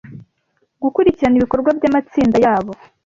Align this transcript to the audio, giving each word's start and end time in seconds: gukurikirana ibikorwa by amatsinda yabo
gukurikirana 0.83 1.37
ibikorwa 1.37 1.69
by 1.77 1.83
amatsinda 1.89 2.37
yabo 2.45 2.71